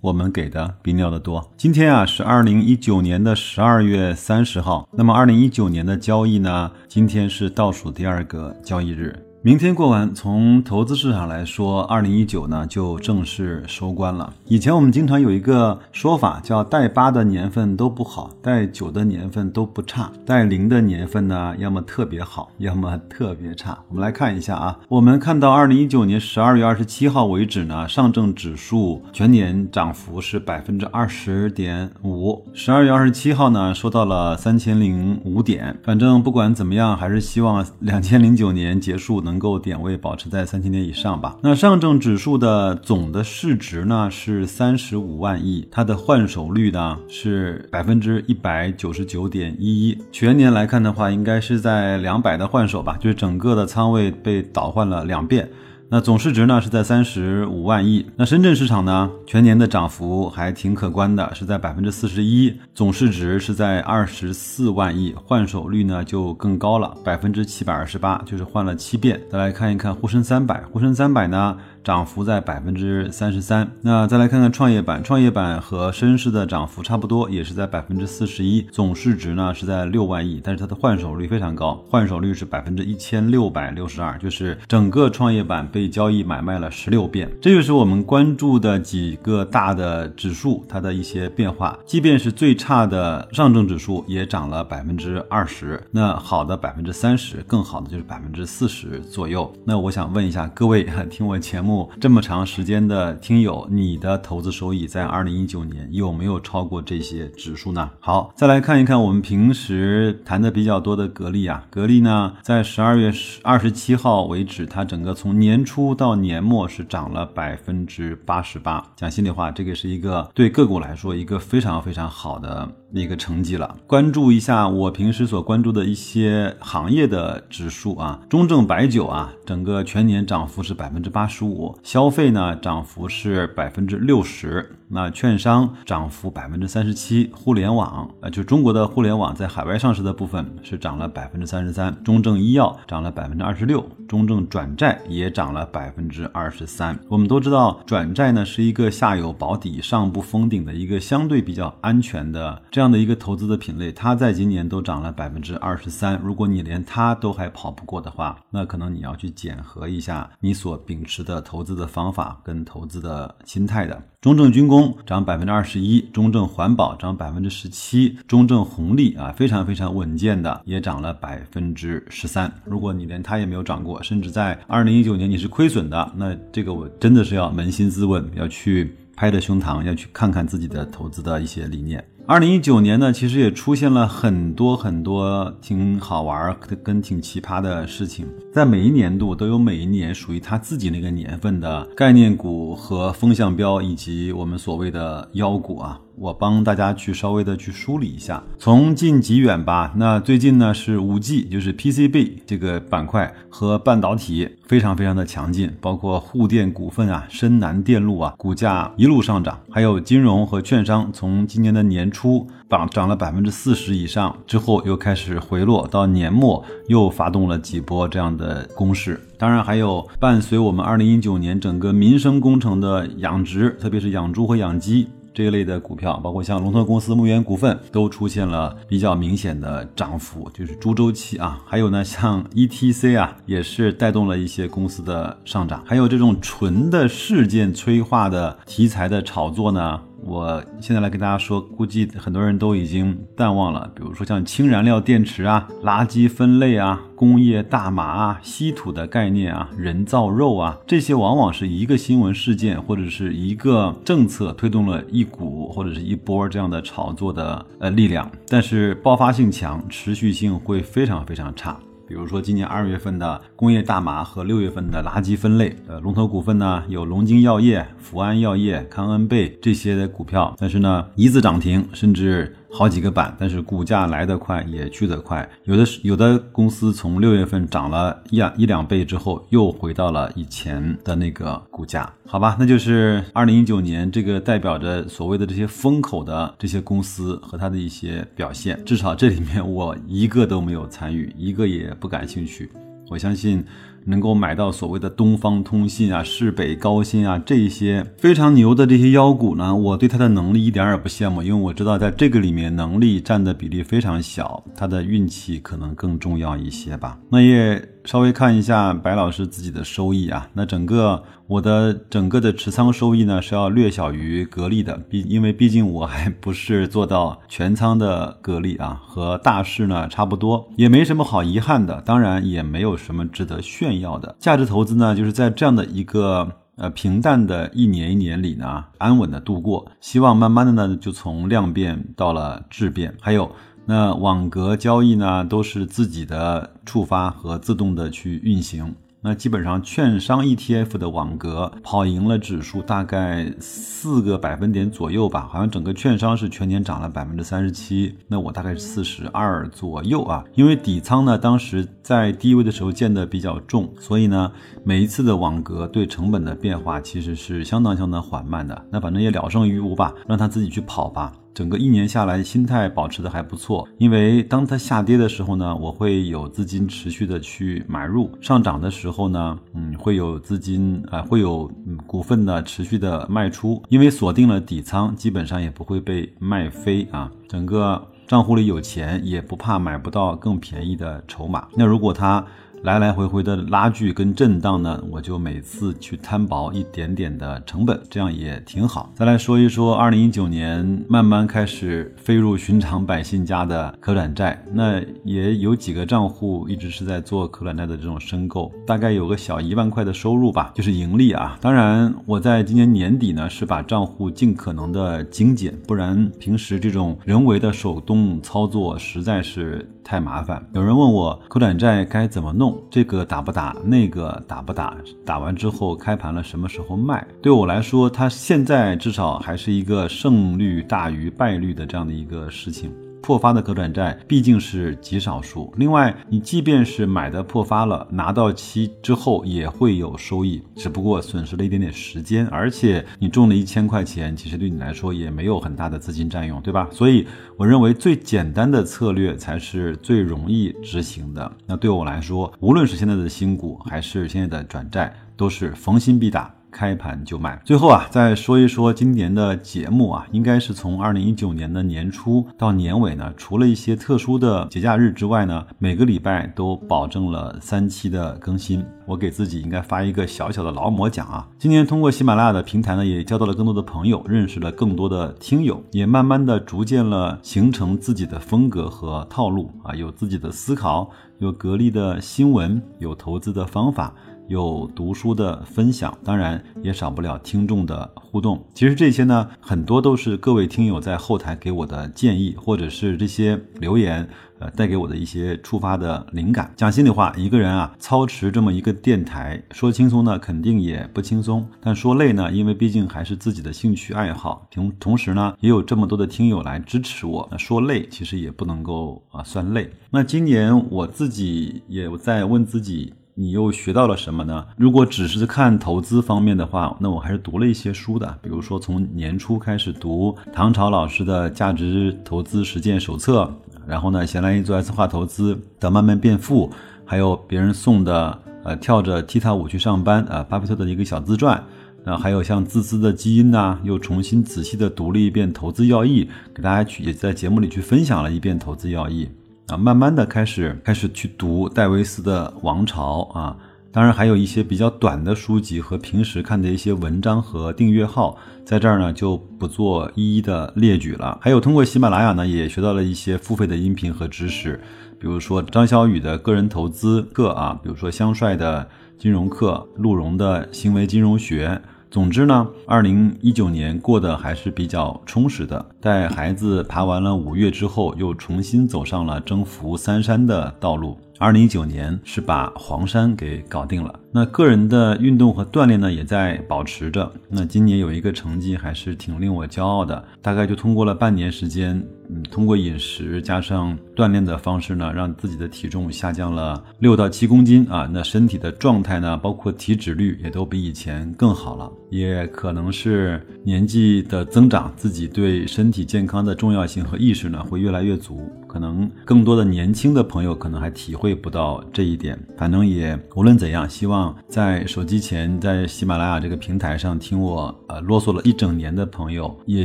[0.00, 1.50] 我们给的比你要的多。
[1.56, 9.14] 今天啊是二零一九年的十二月三十号，那么二零一九年的交易呢，今天是倒数第二个交易日。
[9.42, 14.34] 明天过完，从投资市场来说，二零一九呢就正式收官了。
[14.44, 23.78] 以前我们经常有一个说法，叫带八的年份都不好，带九的年份都不差，带零的年份呢，要么特别好，要么特别差。
[23.88, 32.44] 我们来看一下啊，我们看到二零一九年十二月二十七号为止呢，上证指数全年涨幅是百分之二十点五。
[32.52, 35.74] 十二月二十七号呢，收到了三千零五点。
[35.82, 41.36] 反正不管怎么样，还是希望两千零九年结束呢能够点位保持在三千点以上吧。
[41.40, 49.96] 那上证指数的总的市值呢是三十五万亿，它的换手率呢是百分之一百九十九点一一。
[50.10, 55.48] 全年来看的话，应该是在两百的换手吧，就是整个的仓位被倒换了两遍。
[55.92, 58.06] 那总市值呢是在三十五万亿。
[58.14, 69.20] 那深圳市场呢，全年的涨幅还挺可观的，是在百分之四十一，总市值是在二十四万亿，换手率呢就更高了，百分之七百二十八，就是换了七遍。
[69.28, 71.56] 再来看一看沪深三百，沪深三百呢？
[71.82, 73.70] 涨幅在百分之三十三。
[73.82, 78.62] 那再来看看创业板，创业板和深市的涨幅差不多，也是在百分之四十一。
[78.70, 87.30] 总市值呢是在六万亿，但是它的换手率非常高，换手率是百分之一千六百六十二，就是整个创业板被交易买卖了十六遍。
[87.40, 91.78] 这就是我们关注的几个大的指数，它的一些变化。
[91.86, 99.50] 即便是最差的上证指数也涨了百分之二十，那好的百分之三十，更好的就是百分之四十左右。
[99.64, 101.69] 那我想问一下各位， 听我节目。
[102.00, 107.90] 这么长时间的听友，你的投资收益在二零一九年有没有超过这些指数呢？
[108.00, 118.84] 好，再来看一看我们平时谈的比较多的格力啊，格力呢，在十二月十二十七号为止，它整个从年初到年末是涨了百分之八十八。
[118.96, 123.76] 讲心里话，这个是一个对个股来说一个非常非常好的那个成绩了。
[123.86, 131.78] 关注一下我平时所关注的一些行业的指数啊，中证白酒啊，整个全年涨幅是百分之八十五。
[131.82, 134.76] 消费呢，涨幅是百分之六十。
[134.92, 146.98] 那券商涨幅百分之三十七，互联网呃，就中国的互联网在海外上市的部分是涨了百分之三十三，中证医药涨了百分之二十六，中证转债也涨了百分之二十三。
[147.08, 156.20] 我们都知道，转债呢是一个下有保底、上不封顶的一个相对比较安全的这样的一个投资的品类，它在今年都涨了百分之二十三。
[156.20, 164.02] 如果你连它都还跑不过的话，那可能你要去检核一下你所秉持的投资的方法跟投资的心态的。
[164.20, 172.52] 中证军工涨百分之二十一，中证环保涨百分之十七，中证红利啊非常非常稳健的也涨了百分之十三。
[172.66, 182.04] 如果你连它也没有涨过，甚至在二零一九年你是亏损的，那这个我真的是要扪心自问，要去拍着胸膛，要去看看自己的投资的一些理念。
[182.30, 188.24] 二零一九年呢，其实也出现了很多很多挺好玩儿跟挺奇葩的事情，
[188.54, 196.00] 在每一年度都有每一年属于它自己那个年份的概念股和风向标，以及我们所谓的妖股啊。
[196.16, 199.92] 我帮大家去稍微的去梳理一下，从近及远吧。
[199.96, 209.58] 那最近呢是五 G，就是 PCB 这个板块和半导体非常非常的强劲，包括沪电股份啊、深南电路啊，股价一路上涨。
[209.70, 219.18] 还有金融和券商，从今年的年初涨涨了百分之四十以上，之后又开始回落，到年末又发动了几波这样的攻势。
[219.38, 225.08] 当然还有伴随我们二零一九年整个民生工程的养殖，特别是养猪和养鸡。
[225.32, 231.60] 这一类的股票，包括像龙头公司牧原股份，都出现了比较明显的涨幅，就是猪周期啊。
[231.64, 235.82] 还有呢，像 ETC 啊，也是带动了一些公司的上涨。
[235.86, 240.00] 还有这种纯的事件催化的题材的炒作呢。
[240.22, 243.90] 我现在来跟大家说，估计很多人都已经淡忘了。
[243.94, 261.78] 比如说像氢燃料电池啊、垃圾分类啊、工业大麻啊、稀土的概念啊、人造肉啊，这些往往是一个新闻事件或者是一个政策推动了一股或者是一波这样的炒作的呃力量，但是爆发性强，持续性会非常非常差。
[262.10, 275.48] 比如说今年二月份的工业大麻和六月份的垃圾分类，呃，龙头股份呢有龙晶药业、福安药业、康恩贝这些的股票，但是呢一字涨停，甚至好几个板，但是股价来得快也去得快。
[275.64, 282.10] 有的有的公司从六月份涨了一两一两倍之后，又回到了以前的那个股价。
[282.26, 288.80] 好吧，那就是二零一九年这个代表着所谓的这些风口的这些公司和它的一些表现。
[288.84, 292.70] 至少这里面我一个都没有参与，一个也不感兴趣。
[293.08, 293.64] 我相信。
[294.06, 307.18] 能够买到所谓的东方通信啊、市北高新啊这些非常牛的这些妖股呢，我对它的能力一点也不羡慕，因为我知道在这个里面能力占的比例非常小，它的运气可能更重要一些吧。
[307.30, 324.00] 那也稍微看一下白老师自己的收益啊，那整个我的整个的持仓收益呢是要略小于格力的，毕因为毕竟我还不是做到全仓的格力啊，和大势呢差不多，也没什么好遗憾的，当然也没有什么值得炫。
[324.00, 329.86] 耀的价值投资呢，就是在这样的一个呃平淡的一年一年里呢，安稳的度过。
[330.00, 333.14] 希望慢慢的呢，就从量变到了质变。
[333.20, 333.52] 还有
[333.86, 338.94] 那网格交易呢，都是自己的触发和自动的去运行。
[339.22, 350.42] 那基本上券商 ETF 的网格跑赢了指数大概四个百分点左右吧，好像整个券商是全年涨了百分之三十七，那我大概是四十二左右啊。
[350.54, 354.50] 因为底仓呢当时在低位的时候建的比较重，所以呢
[354.84, 358.86] 每一次的网格对成本的变化其实是相当相当缓慢的。
[358.90, 361.30] 那反正也了胜于无吧，让他自己去跑吧。
[361.52, 363.86] 整个一年下来，心态保持的还不错。
[363.98, 371.70] 因为当它下跌的时候呢，我会有资金持续的去买入；上涨的时候呢，嗯，会有资金啊，会有
[372.06, 373.82] 股份的持续的卖出。
[373.88, 377.30] 因为锁定了底仓，基本上也不会被卖飞啊。
[377.48, 381.66] 整个账户里有钱，也不怕买不到更便宜的筹码。
[381.74, 382.44] 那如果它
[382.82, 389.12] 来来回回的拉锯跟震荡呢，我就每次去摊薄一点点的成本，这样也挺好。
[389.14, 401.58] 再来说一说二零一九年慢慢开始飞入寻常百姓家的可转债，那也有几个账户一直是在做可转债的这种申购，大概有个小一万块的收入吧，就是盈利啊。
[401.60, 410.66] 当然我在今年年底呢是把账户尽可能的精简，不然平时这种人为的手动操作实在是太麻烦。
[410.72, 412.69] 有人问我可转债该怎么弄？
[412.90, 417.26] 这个打不打，那个打不打，打完之后开盘了什么时候卖？
[417.40, 422.92] 对我来说，它现在至少还是一个胜率大于败率的这样的一个事情。
[423.22, 425.72] 破发的可转债毕竟是极少数。
[425.76, 432.46] 另外，你即便是买的破发了，拿到期之后也会有收益，只不过损失了一点点时间。
[432.48, 436.88] 而且你中了一千块钱，其实对你来说也没有很大的资金占用，对吧？
[436.90, 437.26] 所以
[437.56, 441.50] 我认为最简单的策略才是最容易执行的。
[441.66, 446.54] 那对我来说，无论是现在的新股还是现在的转债，都是逢新必打。
[446.70, 447.60] 开盘就卖。
[447.64, 458.84] 最后啊，再说一说今年的节目啊，应该是从二零一九年的年初到年尾呢，除了一些特殊的节假日之外呢，每个礼拜都保证了三期的更新。
[459.06, 461.48] 我给自己应该发一个小小的劳模奖啊。
[461.58, 474.14] 今年通过喜马拉雅的平台呢，也交到了更多的朋友，认识了更多的听友，也慢慢的逐渐了形成自己的风格和套路啊，有自己的思考，有格力的新闻，有投资的方法。
[474.50, 478.60] 有读书的分享，当然也少不了听众的互动。
[478.74, 486.72] 其实这些呢，很多都是各位听友在后台给我的建议，或者是这些留言，呃，带给我的一些触发的灵感。
[486.74, 494.66] 讲心里话，一个人啊，操持这么一个电台，说轻松呢，肯定也不轻松；但说累呢，因为毕竟还是自己的兴趣爱好。
[494.72, 497.46] 同同时呢，也有这么多的听友来支持我。
[497.52, 499.88] 那说累，其实也不能够啊算累。
[500.10, 503.14] 那今年我自己也在问自己。
[503.34, 504.66] 你又学到了什么呢？
[504.76, 513.50] 如果只是看投资方面的话，那我还是读了一些书的，比如说从年初开始读唐朝老师的价值投资实践手册，
[513.86, 516.70] 然后呢，闲来一做 S 化投资的慢慢变富，
[517.04, 521.64] 还有别人送的呃跳着踢踏舞去上班啊，巴菲特的一个小自传，
[522.04, 529.28] 那还有像自私的基因呐，又重新仔细的读了一遍投资要义，给大家去也在节目里去分享了一遍投资要义。
[529.70, 533.56] 啊，慢慢的开始开始去读戴维斯的《王朝》啊，
[533.92, 541.38] 当然还有一些比较短的书籍和平时看的一些文章和订阅号，在这儿呢就不做一一的列举了。
[541.40, 544.80] 还有通过喜马拉雅呢，也学到了一些付费的音频和知识，
[545.20, 551.80] 比如说张小雨的个人投资课啊，比如说香帅的金融课，陆荣的行为金融学。
[552.10, 555.86] 总之呢，二零一九年过得还是比较充实的。
[556.00, 561.16] 带孩子爬完了五岳之后，又重新走上了征服三山的道路。
[561.40, 564.20] 二零一九年是把黄山给搞定了。
[564.30, 567.32] 那个人的运动和锻炼呢，也在保持着。
[567.48, 571.96] 那今年有一个成绩还是挺令我骄傲的，大概就通过了半年时间，
[572.28, 578.06] 嗯，通过饮食加上锻炼的方式呢，让自己的体重下降了六到七公斤啊。
[578.12, 581.90] 那身体的状态呢，包括体脂率也都比以前更好了。
[582.10, 588.46] 也可能是年纪的增长，自己对身体健康的重要性和意识呢，会越来越足。
[588.70, 592.38] 可能更多的年轻的朋友可能还体会不到这一点。
[592.56, 594.32] 反正也无论怎样，希望。
[594.48, 599.84] 在手机前，在喜马拉雅这个平台上听我呃啰嗦了一整年的朋友，也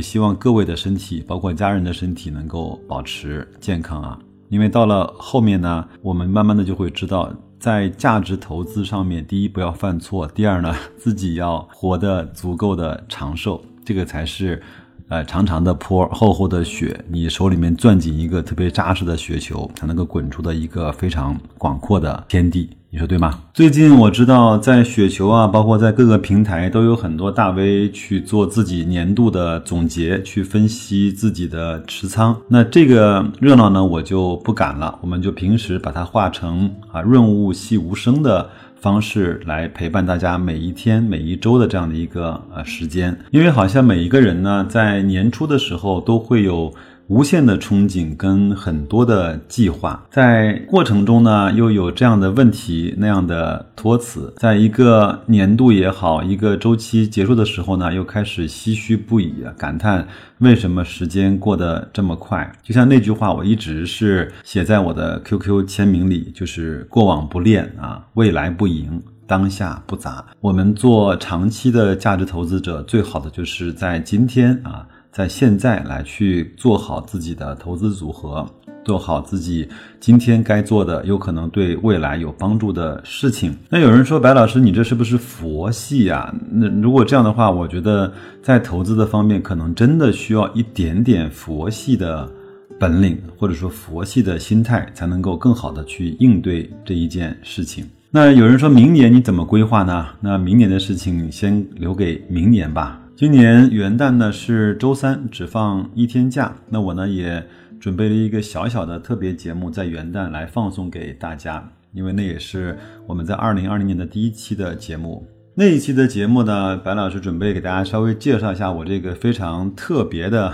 [0.00, 4.16] 希望各位的身体，包括家人的身体，能够保持健康啊！
[4.50, 14.62] 因为到了后面呢，我们慢慢的就会知道，在价值投资上面，第一不要犯错，第二呢，自己要活得足够的长寿，这个才是，
[15.08, 22.70] 呃，长长的坡，厚厚的雪，你手里面攥紧一个特别扎实的雪球，才能够滚出的一个非常广阔的天地。
[22.90, 23.42] 你说对吗？
[23.52, 32.36] 最近我知道在雪球啊，包括在各个平台都有很多大 V 去做自己年度的总结，去分析自己的持仓。
[32.48, 34.98] 那这个热闹呢，我就不敢了。
[35.02, 38.48] 我们就平时把它化成啊润物细无声的
[38.80, 43.18] 方式来陪伴大家每一天、每一周的这样的一个呃时间。
[43.30, 46.72] 因为好像每一个人呢，在年初的时候都会有。
[47.08, 60.08] 无限的憧憬跟很多的计划，在过程中呢，又有这样的问题那样的托词，在一个年度也好，一个周期结束的时候呢，又开始唏嘘不已，感叹
[60.38, 62.50] 为什么时间过得这么快。
[62.64, 70.24] 就像那句话，我一直是写在我的 QQ 签名里，就是过往不恋啊，未来不迎，当下不杂。
[70.40, 74.84] 我们做长期的价值投资者，最好的就是在今天啊。
[75.16, 78.46] 在现在来去做好自己的投资组合，
[78.84, 79.66] 做好自己
[79.98, 83.56] 今天该做的，有可能对未来有帮助的事情。
[83.70, 86.34] 那有人说，白老师，你这是不是佛系呀？
[86.52, 92.30] 那如果这样的话，我觉得在投资的方面，可能真的需要一点点佛系的
[92.78, 97.88] 本领，或者说佛系的心态，才能够更好的去应对这一件事情。
[98.10, 100.08] 那有人说明年你怎么规划呢？
[100.20, 103.00] 那明年的事情先留给明年吧。
[103.16, 106.54] 今年元旦呢是周三，只放一天假。
[106.68, 107.42] 那我呢也
[107.80, 115.26] 准备了一个小小的特别节目，在元旦来放送给大家，因为那也是我们在二零二零年的第一期的节目。
[115.54, 120.52] 那一期的节目呢，白老师准备给大家稍微介绍一下我这个非常特别的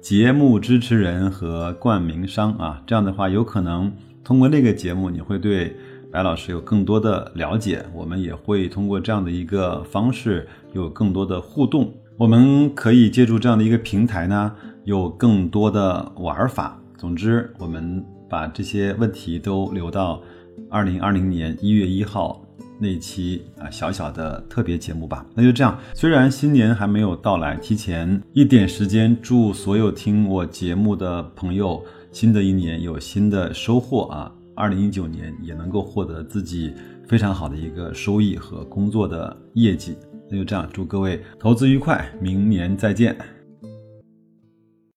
[0.00, 2.82] 节目支持人和冠名商啊。
[2.86, 3.92] 这样的话，有可能
[4.24, 5.76] 通过那个节目，你会对
[6.10, 7.84] 白老师有更多的了解。
[7.92, 10.48] 我们也会通过这样的一个方式。
[10.74, 16.76] 有更多的互动，我们可以借助这样的一个平台呢，有更多的玩法。
[16.96, 20.20] 总之，我们把这些问题都留到
[20.68, 22.44] 二零二零年一月一号
[22.76, 25.24] 那期啊小小的特别节目吧。
[25.32, 34.32] 那就这样，虽然新年还没有到来，提前一点时间，祝所有听我节目的朋友，新的一年有新的收获啊！
[34.56, 36.74] 二零一九年也能够获得自己
[37.06, 39.96] 非常好的一个收益和工作的业绩。
[40.30, 43.16] 那就这样，祝各位投资愉快，明年再见。